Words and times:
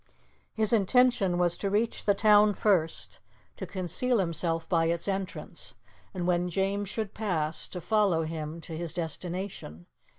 His 0.55 0.73
intention 0.73 1.37
was 1.37 1.55
to 1.57 1.69
reach 1.69 2.05
the 2.05 2.15
town 2.15 2.55
first, 2.55 3.19
to 3.55 3.67
conceal 3.67 4.17
himself 4.17 4.67
by 4.67 4.85
its 4.85 5.07
entrance, 5.07 5.75
and 6.11 6.25
when 6.25 6.49
James 6.49 6.89
should 6.89 7.13
pass, 7.13 7.67
to 7.67 7.79
follow 7.79 8.23
him 8.23 8.61
to 8.61 8.75
his 8.75 8.95
destination. 8.95 9.85